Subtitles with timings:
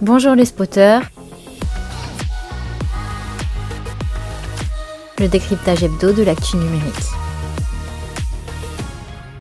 [0.00, 1.10] Bonjour les spotters.
[5.18, 6.94] Le décryptage hebdo de l'actu numérique.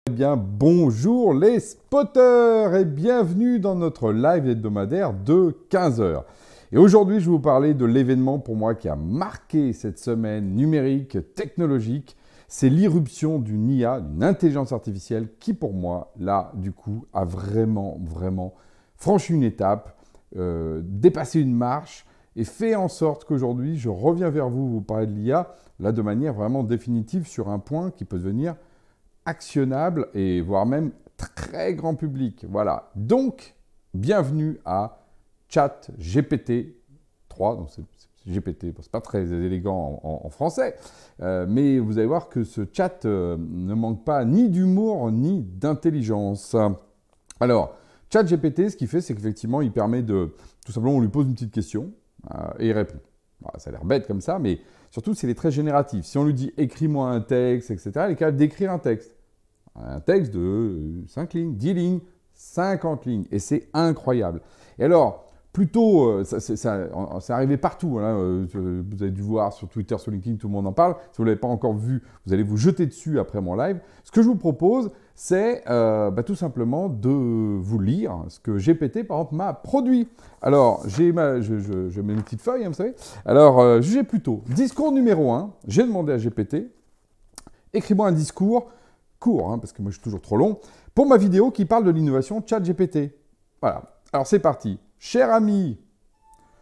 [0.09, 6.23] Eh bien, bonjour les spotters et bienvenue dans notre live hebdomadaire de 15h.
[6.71, 10.55] Et aujourd'hui, je vais vous parler de l'événement pour moi qui a marqué cette semaine
[10.55, 12.17] numérique, technologique.
[12.47, 17.99] C'est l'irruption d'une IA, d'une intelligence artificielle qui pour moi, là, du coup, a vraiment,
[18.03, 18.55] vraiment
[18.95, 19.96] franchi une étape
[20.35, 22.05] euh, dépasser une marche
[22.35, 26.01] et fait en sorte qu'aujourd'hui, je reviens vers vous, vous parler de l'IA, là de
[26.01, 28.55] manière vraiment définitive sur un point qui peut devenir
[29.25, 32.45] actionnable et voire même très grand public.
[32.49, 32.91] Voilà.
[32.95, 33.55] Donc,
[33.93, 34.99] bienvenue à
[35.49, 36.75] Chat GPT
[37.29, 37.55] 3.
[37.55, 37.83] Donc, c'est
[38.27, 40.75] GPT, c'est pas très élégant en, français,
[41.21, 45.41] euh, mais vous allez voir que ce chat euh, ne manque pas ni d'humour ni
[45.41, 46.55] d'intelligence.
[47.39, 47.75] Alors,
[48.11, 50.33] ChatGPT, ce qu'il fait, c'est qu'effectivement, il permet de.
[50.65, 51.91] Tout simplement, on lui pose une petite question
[52.33, 52.99] euh, et il répond.
[53.57, 54.59] ça a l'air bête comme ça, mais
[54.91, 56.05] surtout, c'est très génératif.
[56.05, 59.13] Si on lui dit écris-moi un texte, etc., il est capable d'écrire un texte.
[59.75, 61.99] Un texte de 5 lignes, 10 lignes,
[62.33, 63.25] 50 lignes.
[63.31, 64.41] Et c'est incroyable.
[64.79, 65.26] Et alors,
[65.57, 67.97] plutôt, euh, c'est arrivé partout.
[67.97, 68.45] Hein, euh,
[68.87, 70.93] vous avez dû voir sur Twitter, sur LinkedIn, tout le monde en parle.
[71.11, 73.79] Si vous ne l'avez pas encore vu, vous allez vous jeter dessus après mon live.
[74.03, 78.51] Ce que je vous propose, c'est euh, bah, tout simplement de vous lire ce que
[78.51, 80.07] GPT, par exemple, m'a produit.
[80.43, 82.93] Alors, j'ai ma, je, mets une petite feuille, hein, vous savez.
[83.25, 84.43] Alors, jugez plutôt.
[84.49, 86.69] Discours numéro 1, j'ai demandé à GPT,
[87.73, 88.67] écris-moi un discours
[89.19, 90.59] court, hein, parce que moi je suis toujours trop long,
[90.93, 93.11] pour ma vidéo qui parle de l'innovation chat GPT.
[93.59, 93.81] Voilà.
[94.13, 94.77] Alors, c'est parti.
[94.99, 95.77] Cher ami,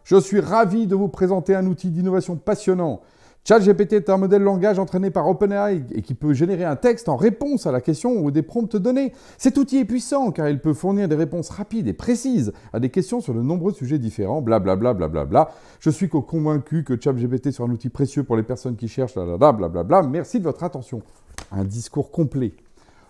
[0.04, 3.02] je suis ravi de vous présenter un outil d'innovation passionnant.
[3.48, 7.16] ChatGPT est un modèle langage entraîné par OpenAI et qui peut générer un texte en
[7.16, 9.14] réponse à la question ou des prompts donnés.
[9.38, 12.90] Cet outil est puissant car il peut fournir des réponses rapides et précises à des
[12.90, 14.94] questions sur de nombreux sujets différents, blablabla.
[14.96, 18.76] Bla, bla, bla, Je suis convaincu que ChatGPT sera un outil précieux pour les personnes
[18.76, 20.04] qui cherchent, blablabla.
[20.04, 21.04] Merci de votre attention.
[21.52, 22.54] Un discours complet.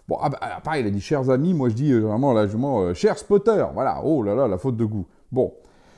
[0.07, 2.81] Bon, ah bah, pareil, il a dit chers amis, moi je dis euh, vraiment largement
[2.81, 3.71] euh, chers spotters.
[3.73, 5.07] Voilà, oh là là, la faute de goût.
[5.35, 5.53] Bon,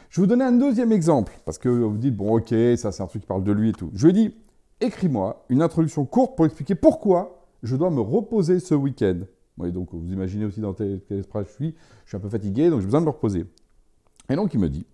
[0.09, 3.03] je vais vous donner un deuxième exemple, parce que vous dites, bon ok, ça c'est
[3.03, 3.92] un truc qui parle de lui et tout.
[3.94, 4.34] Je lui ai
[4.88, 9.20] écris-moi une introduction courte pour expliquer pourquoi je dois me reposer ce week-end.
[9.59, 11.75] Donc vous imaginez aussi dans quel esprit je suis,
[12.06, 13.46] je suis un peu fatigué, donc j'ai besoin de me reposer.
[14.28, 14.88] Et donc il me dit,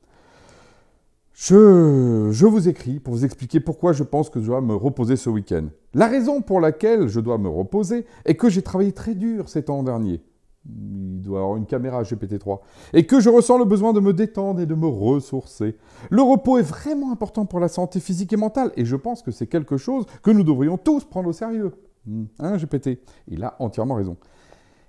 [1.33, 5.15] je, je, vous écris pour vous expliquer pourquoi je pense que je dois me reposer
[5.15, 5.67] ce week-end.
[5.93, 9.63] La raison pour laquelle je dois me reposer est que j'ai travaillé très dur ces
[9.63, 10.21] temps derniers
[10.65, 12.59] il doit avoir une caméra GPT-3,
[12.93, 15.77] et que je ressens le besoin de me détendre et de me ressourcer.
[16.09, 19.31] Le repos est vraiment important pour la santé physique et mentale, et je pense que
[19.31, 21.73] c'est quelque chose que nous devrions tous prendre au sérieux.
[22.05, 22.25] Hmm.
[22.39, 24.17] Hein, GPT Il a entièrement raison.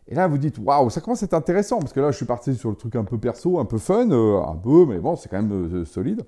[0.07, 2.27] Et là, vous dites, waouh, ça commence à être intéressant, parce que là, je suis
[2.27, 5.17] parti sur le truc un peu perso, un peu fun, euh, un peu, mais bon,
[5.17, 6.23] c'est quand même euh, solide.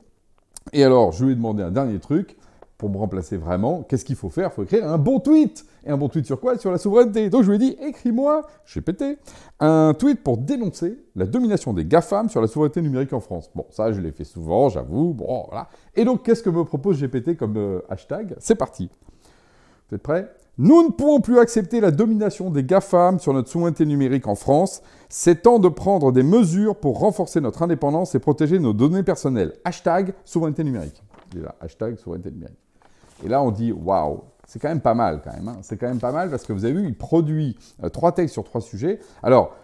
[0.72, 2.36] Et alors, je lui ai demandé un dernier truc
[2.78, 4.50] pour me remplacer vraiment, qu'est-ce qu'il faut faire?
[4.52, 5.64] Il faut écrire un bon tweet.
[5.84, 6.58] Et un bon tweet sur quoi?
[6.58, 7.30] Sur la souveraineté.
[7.30, 9.18] Donc je lui ai dit, écris-moi, j'ai pété,
[9.60, 13.50] un tweet pour dénoncer la domination des GAFAM sur la souveraineté numérique en France.
[13.54, 15.14] Bon, ça, je l'ai fait souvent, j'avoue.
[15.14, 15.46] Bon.
[15.94, 18.34] Et donc, qu'est-ce que me propose GPT comme euh, hashtag?
[18.38, 18.90] C'est parti.
[19.88, 20.28] Vous êtes prêts?
[20.58, 24.82] Nous ne pouvons plus accepter la domination des GAFAM sur notre souveraineté numérique en France.
[25.08, 29.52] C'est temps de prendre des mesures pour renforcer notre indépendance et protéger nos données personnelles.
[29.64, 31.02] Hashtag souveraineté numérique.
[31.60, 32.65] Hashtag souveraineté numérique.
[33.24, 35.48] Et là, on dit waouh, c'est quand même pas mal quand même.
[35.48, 35.58] Hein.
[35.62, 38.32] C'est quand même pas mal parce que vous avez vu, il produit euh, trois textes
[38.32, 39.00] sur trois sujets.
[39.22, 39.54] Alors,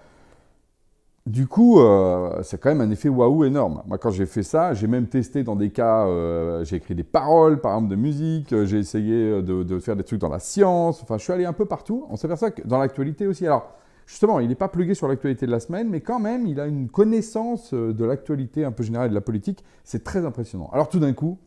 [1.24, 3.82] du coup, euh, c'est quand même un effet waouh énorme.
[3.86, 7.04] Moi, quand j'ai fait ça, j'ai même testé dans des cas, euh, j'ai écrit des
[7.04, 11.00] paroles, par exemple, de musique, j'ai essayé de, faire des trucs dans la science.
[11.00, 12.06] Enfin, je suis allé un peu partout.
[12.10, 13.46] On s'aperçoit que dans l'actualité aussi.
[13.46, 13.70] Alors,
[14.04, 16.66] justement, il n'est pas plugué sur l'actualité de la semaine, mais quand même, il a
[16.66, 19.64] une connaissance de l'actualité un peu générale de la politique.
[19.84, 20.70] C'est très impressionnant.
[20.72, 21.38] Alors, tout d'un coup,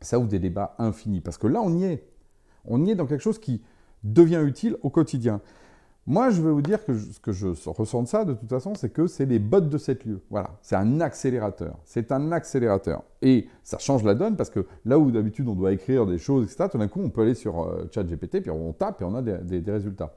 [0.00, 1.20] ça ouvre des débats infinis.
[1.20, 2.06] Parce que là, on y est.
[2.66, 3.62] On y est dans quelque chose qui
[4.02, 5.40] devient utile au quotidien.
[6.06, 8.74] Moi, je vais vous dire que ce que je ressens de ça, de toute façon,
[8.74, 10.20] c'est que c'est les bottes de cette lieu.
[10.28, 11.78] Voilà, c'est un accélérateur.
[11.86, 13.02] C'est un accélérateur.
[13.22, 16.44] Et ça change la donne parce que là où d'habitude on doit écrire des choses,
[16.44, 19.14] etc., tout d'un coup, on peut aller sur euh, ChatGPT, puis on tape et on
[19.14, 20.12] a des résultats.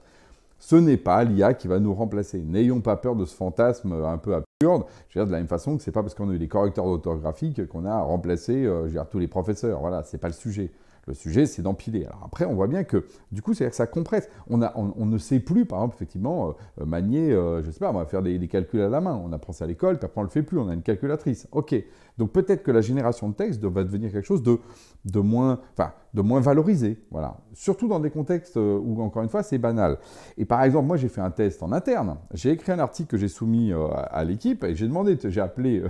[0.59, 2.41] Ce n'est pas l'IA qui va nous remplacer.
[2.41, 4.41] N'ayons pas peur de ce fantasme un peu.
[4.59, 4.79] Je veux
[5.13, 7.67] dire, de la même façon que c'est pas parce qu'on a eu des correcteurs d'orthographique
[7.67, 9.81] qu'on a remplacé euh, tous les professeurs.
[9.81, 10.71] Voilà, c'est pas le sujet.
[11.05, 12.05] Le sujet, c'est d'empiler.
[12.05, 14.27] Alors après, on voit bien que, du coup, c'est-à-dire que ça compresse.
[14.49, 17.91] On, a, on, ne sait plus, par exemple, effectivement, euh, manier, euh, je sais pas,
[17.91, 19.21] on va faire des, calculs à la main.
[19.23, 20.57] On apprend ça à l'école, puis après on le fait plus.
[20.57, 21.47] On a une calculatrice.
[21.51, 21.75] Ok.
[22.17, 24.59] Donc peut-être que la génération de texte va devenir quelque chose de,
[25.05, 26.97] de moins, enfin, de moins valoriser.
[27.11, 27.37] Voilà.
[27.53, 29.97] Surtout dans des contextes euh, où, encore une fois, c'est banal.
[30.37, 32.17] Et par exemple, moi, j'ai fait un test en interne.
[32.33, 35.83] J'ai écrit un article que j'ai soumis euh, à l'équipe et j'ai demandé, j'ai appelé,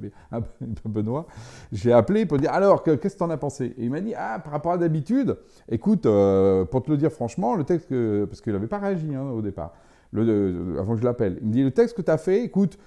[0.84, 1.26] Benoît,
[1.72, 3.74] j'ai appelé pour dire alors, qu'est-ce que tu en as pensé?
[3.76, 5.36] Et il m'a dit, ah, par rapport à d'habitude,
[5.68, 9.14] écoute, euh, pour te le dire franchement, le texte, que, parce qu'il n'avait pas réagi
[9.14, 9.74] hein, au départ,
[10.12, 12.78] le, avant que je l'appelle, il me dit, le texte que tu as fait, écoute,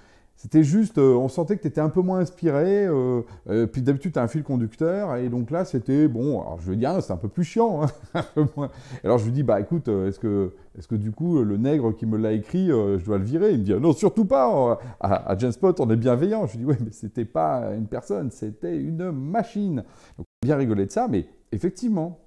[0.42, 2.84] c'était juste, euh, on sentait que tu étais un peu moins inspiré.
[2.84, 5.14] Euh, euh, puis d'habitude, tu as un fil conducteur.
[5.14, 7.82] Et donc là, c'était, bon, alors je veux dire, c'est un peu plus chiant.
[8.14, 8.24] Hein,
[9.04, 12.06] alors je lui dis, bah écoute, est-ce que, est que du coup, le nègre qui
[12.06, 13.52] me l'a écrit, je dois le virer?
[13.52, 14.80] Il me dit, non, surtout pas.
[14.98, 16.44] À, à Genspot, on est bienveillant.
[16.48, 19.84] Je lui dis, oui, mais c'était pas une personne, c'était une machine.
[20.18, 22.18] Donc, bien rigolé de ça, mais effectivement,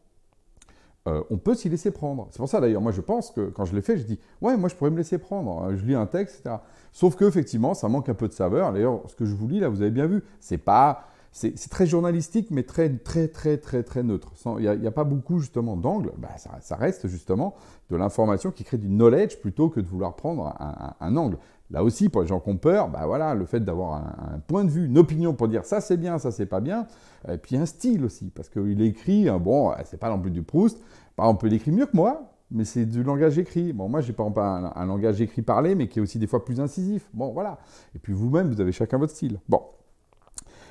[1.05, 2.27] on peut s'y laisser prendre.
[2.31, 4.57] C'est pour ça d'ailleurs, moi je pense que quand je l'ai fait, je dis ouais,
[4.57, 5.75] moi je pourrais me laisser prendre.
[5.75, 6.57] Je lis un texte, etc.
[6.91, 8.71] Sauf que effectivement, ça manque un peu de saveur.
[8.71, 11.85] D'ailleurs, ce que je vous lis là, vous avez bien vu, c'est pas, c'est très
[11.85, 14.31] journalistique, mais très très très très très neutre.
[14.57, 16.13] Il n'y a, pas beaucoup justement d'angles.
[16.17, 17.55] Bah, ça, reste justement
[17.89, 20.55] de l'information qui crée du knowledge plutôt que de vouloir prendre
[21.01, 21.37] un, angle.
[21.71, 24.63] Là aussi, pour les gens qui ont peur, bah voilà, le fait d'avoir un, point
[24.63, 26.87] de vue, une opinion pour dire ça c'est bien, ça c'est pas bien,
[27.29, 30.79] et puis un style aussi, parce qu'il écrit, bon, c'est pas non plus du Proust,
[31.17, 33.73] par exemple, il écrit mieux que moi, mais c'est du langage écrit.
[33.73, 36.45] Bon, moi, j'ai pas un, un, langage écrit parlé, mais qui est aussi des fois
[36.45, 37.09] plus incisif.
[37.13, 37.57] Bon, voilà.
[37.95, 39.39] Et puis vous-même, vous avez chacun votre style.
[39.49, 39.61] Bon.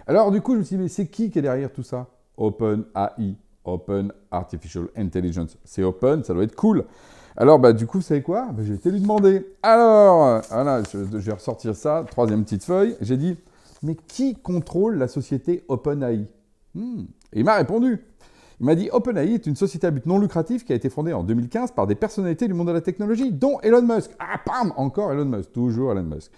[0.06, 2.06] Alors, du coup, je me suis dit, mais c'est qui qui est derrière tout ça?
[2.36, 5.56] Open AI, Open Artificial Intelligence.
[5.64, 6.84] C'est open, ça doit être cool.
[7.36, 8.48] Alors, bah, du coup, vous savez quoi?
[8.52, 9.46] Bah, J'ai été lui demander.
[9.62, 12.96] Alors, voilà, je, vais ressortir ça, troisième petite feuille.
[13.00, 13.36] J'ai dit,
[13.82, 16.26] mais qui contrôle la société OpenAI?
[16.74, 17.04] Hmm.
[17.32, 18.00] Et il m'a répondu,
[18.60, 21.12] il m'a dit OpenAI est une société à but non lucratif qui a été fondée
[21.12, 24.10] en 2015 par des personnalités du monde de la technologie, dont Elon Musk.
[24.18, 26.30] Ah, pam Encore Elon Musk, toujours Elon Musk.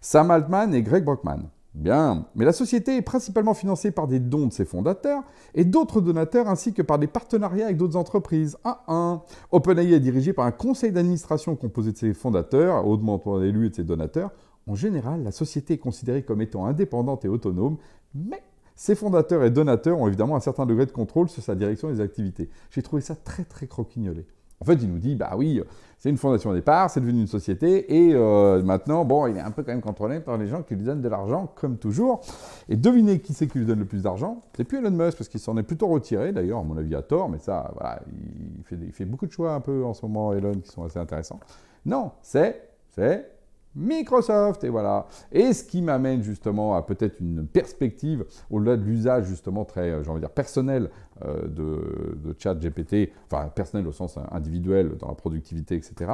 [0.00, 1.42] Sam Altman et Greg Brockman.
[1.74, 5.22] Bien, mais la société est principalement financée par des dons de ses fondateurs
[5.54, 8.58] et d'autres donateurs ainsi que par des partenariats avec d'autres entreprises.
[8.88, 9.20] 1-1.
[9.52, 13.74] OpenAI est dirigé par un conseil d'administration composé de ses fondateurs, hautement élus et de
[13.76, 14.32] ses donateurs.
[14.66, 17.76] En général, la société est considérée comme étant indépendante et autonome,
[18.14, 18.42] mais
[18.74, 22.00] ses fondateurs et donateurs ont évidemment un certain degré de contrôle sur sa direction des
[22.00, 22.50] activités.
[22.70, 24.26] J'ai trouvé ça très très croquignolé.
[24.60, 25.62] En fait, il nous dit, bah oui,
[25.98, 29.40] c'est une fondation au départ, c'est devenu une société, et euh, maintenant, bon, il est
[29.40, 32.20] un peu quand même contrôlé par les gens qui lui donnent de l'argent, comme toujours.
[32.68, 34.42] Et devinez qui c'est qui lui donne le plus d'argent?
[34.54, 37.00] C'est plus Elon Musk, parce qu'il s'en est plutôt retiré, d'ailleurs, à mon avis, à
[37.00, 40.04] tort, mais ça, voilà, il fait, il fait beaucoup de choix un peu en ce
[40.04, 41.40] moment, Elon, qui sont assez intéressants.
[41.86, 43.30] Non, c'est, c'est
[43.76, 45.06] Microsoft, et voilà.
[45.30, 50.02] Et ce qui m'amène justement à peut-être une perspective, au-delà de l'usage justement très, euh,
[50.02, 50.90] j'ai envie de dire, personnel
[51.24, 56.12] euh, de, de chat GPT, enfin personnel au sens individuel dans la productivité, etc.,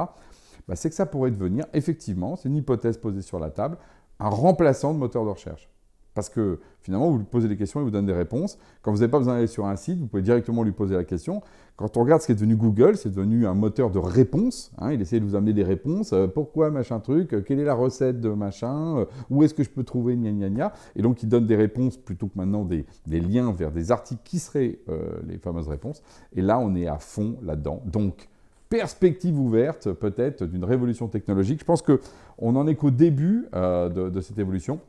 [0.67, 3.77] bah, c'est que ça pourrait devenir, effectivement, c'est une hypothèse posée sur la table,
[4.19, 5.69] un remplaçant de moteur de recherche.
[6.17, 8.57] Parce que finalement, vous lui posez des questions, il vous donne des réponses.
[8.81, 11.03] Quand vous n'avez pas besoin d'aller sur un site, vous pouvez directement lui poser la
[11.03, 11.43] question.
[11.75, 14.71] Quand on regarde ce qui est devenu Google, c'est devenu un moteur de réponse.
[14.79, 14.93] Hein.
[14.93, 16.13] il essaie de vous amener des réponses.
[16.13, 17.33] Euh, pourquoi machin truc?
[17.33, 18.97] Euh, Quelle est la recette de machin?
[18.97, 20.15] Euh, Où est-ce que je peux trouver?
[20.15, 23.71] Gna gna gna Et donc, il donne des réponses plutôt que maintenant des, liens vers
[23.71, 24.79] des articles qui seraient
[25.27, 26.01] les fameuses réponses.
[26.35, 27.83] Et là, on est à fond là-dedans.
[27.85, 28.27] Donc,
[28.69, 31.59] perspective ouverte peut-être d'une révolution technologique.
[31.59, 34.79] Je pense qu'on n'en est qu'au début de cette évolution.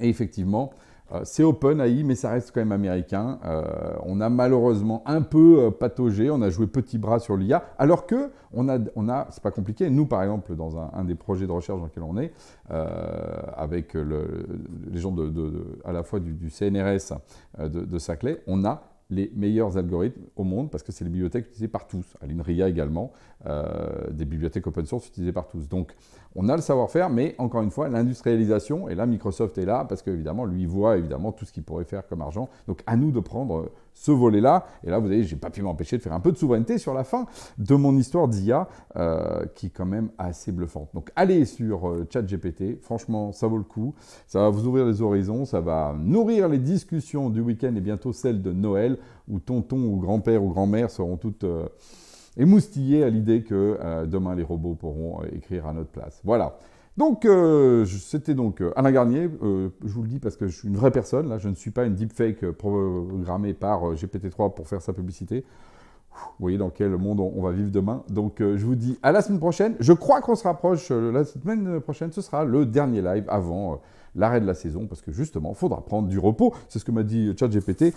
[0.00, 0.72] Et effectivement,
[1.12, 3.38] euh, c'est open AI, mais ça reste quand même américain.
[3.44, 3.62] Euh,
[4.04, 8.06] on a malheureusement un peu euh, pataugé, on a joué petit bras sur l'IA, alors
[8.06, 9.90] que on a, c'est pas compliqué.
[9.90, 12.32] Nous, par exemple, dans un, des projets de recherche dans lequel on est,
[12.70, 17.12] avec les gens de, à la fois du, CNRS
[17.58, 21.68] de, Saclay, on a les meilleurs algorithmes au monde parce que c'est les bibliothèques utilisées
[21.68, 22.14] par tous.
[22.20, 23.12] À l'INRIA également,
[24.10, 25.68] des bibliothèques open source utilisées par tous.
[25.68, 25.94] Donc,
[26.34, 30.02] on a le savoir-faire, mais encore une fois, l'industrialisation, et là, Microsoft est là, parce
[30.02, 32.48] qu'évidemment, lui, voit évidemment tout ce qu'il pourrait faire comme argent.
[32.66, 34.64] Donc, à nous de prendre ce volet-là.
[34.84, 36.94] Et là, vous voyez, j'ai pas pu m'empêcher de faire un peu de souveraineté sur
[36.94, 37.26] la fin
[37.58, 40.90] de mon histoire d'IA, euh, qui est quand même assez bluffante.
[40.94, 42.80] Donc, allez sur euh, ChatGPT.
[42.80, 43.94] Franchement, ça vaut le coup.
[44.26, 45.44] Ça va vous ouvrir les horizons.
[45.44, 49.96] Ça va nourrir les discussions du week-end et bientôt celles de Noël, où tonton ou
[49.96, 51.44] grand-père ou grand-mère seront toutes...
[51.44, 51.66] Euh,
[52.40, 56.20] émoustillé à l'idée que demain les robots pourront écrire à notre place.
[56.22, 56.56] Voilà.
[56.98, 59.30] Donc, euh, c'était donc Alain Garnier.
[59.40, 61.28] je vous le dis parce que je suis une vraie personne.
[61.28, 65.44] Là, je ne suis pas une deepfake programmée par GPT-3 pour faire sa publicité.
[66.12, 68.02] Vous voyez dans quel monde on, va vivre demain.
[68.10, 69.76] Donc, je vous dis à la semaine prochaine.
[69.78, 70.90] Je crois qu'on se rapproche.
[70.90, 73.80] la semaine prochaine, ce sera le dernier live avant
[74.16, 76.52] l'arrêt de la saison parce que justement, il faudra prendre du repos.
[76.68, 77.94] C'est ce que m'a dit ChatGPT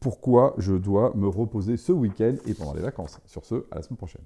[0.00, 3.20] pourquoi je dois me reposer ce week-end et pendant les vacances?
[3.26, 4.24] Sur ce, à la semaine prochaine.